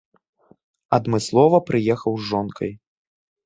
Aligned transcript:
Адмыслова 0.99 1.59
прыехаў 1.69 2.13
з 2.21 2.29
жонкай. 2.33 2.77